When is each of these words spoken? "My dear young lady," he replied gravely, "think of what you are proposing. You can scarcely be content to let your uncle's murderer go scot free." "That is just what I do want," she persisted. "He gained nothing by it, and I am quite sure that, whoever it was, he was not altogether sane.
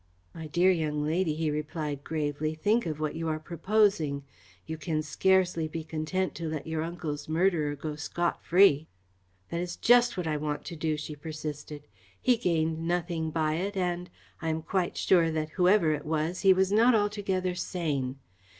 "My 0.33 0.47
dear 0.47 0.71
young 0.71 1.05
lady," 1.05 1.35
he 1.35 1.51
replied 1.51 2.03
gravely, 2.03 2.55
"think 2.55 2.87
of 2.87 2.99
what 2.99 3.13
you 3.13 3.27
are 3.27 3.37
proposing. 3.37 4.23
You 4.65 4.75
can 4.75 5.03
scarcely 5.03 5.67
be 5.67 5.83
content 5.83 6.33
to 6.37 6.49
let 6.49 6.65
your 6.65 6.81
uncle's 6.81 7.29
murderer 7.29 7.75
go 7.75 7.95
scot 7.95 8.41
free." 8.43 8.87
"That 9.51 9.59
is 9.59 9.75
just 9.75 10.17
what 10.17 10.25
I 10.25 10.37
do 10.37 10.43
want," 10.43 10.65
she 10.97 11.15
persisted. 11.15 11.83
"He 12.19 12.35
gained 12.35 12.79
nothing 12.87 13.29
by 13.29 13.57
it, 13.57 13.77
and 13.77 14.09
I 14.41 14.49
am 14.49 14.63
quite 14.63 14.97
sure 14.97 15.29
that, 15.29 15.51
whoever 15.51 15.93
it 15.93 16.05
was, 16.07 16.39
he 16.41 16.51
was 16.51 16.71
not 16.71 16.95
altogether 16.95 17.53
sane. 17.53 18.17